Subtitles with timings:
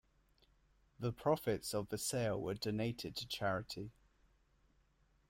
[0.99, 3.91] The profits of the sale were donated to charity.